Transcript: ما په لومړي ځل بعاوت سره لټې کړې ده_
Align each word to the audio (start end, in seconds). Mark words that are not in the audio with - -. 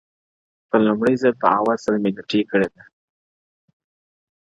ما 0.03 0.65
په 0.69 0.77
لومړي 0.85 1.15
ځل 1.21 1.33
بعاوت 1.41 1.77
سره 1.83 1.97
لټې 2.17 2.41
کړې 2.51 2.67
ده_ 2.75 2.83